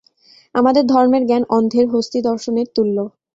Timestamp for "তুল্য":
2.75-2.97